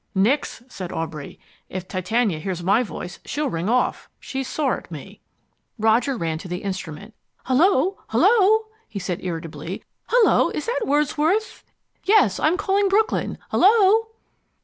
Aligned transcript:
"Nix," 0.15 0.63
said 0.67 0.91
Aubrey. 0.91 1.39
"If 1.69 1.87
Titania 1.87 2.39
hears 2.39 2.63
my 2.63 2.81
voice 2.81 3.19
she'll 3.23 3.51
ring 3.51 3.69
off. 3.69 4.09
She's 4.19 4.47
sore 4.47 4.79
at 4.79 4.89
me." 4.89 5.21
Roger 5.77 6.17
ran 6.17 6.39
to 6.39 6.47
the 6.47 6.63
instrument. 6.63 7.13
"Hullo, 7.45 7.97
hullo?" 8.07 8.63
he 8.89 8.97
said, 8.97 9.23
irritably. 9.23 9.83
"Hullo, 10.07 10.49
is 10.55 10.65
that 10.65 10.87
Wordsworth? 10.87 11.63
Yes, 12.03 12.39
I'm 12.39 12.57
calling 12.57 12.89
Brooklyn 12.89 13.37
Hullo!" 13.51 14.07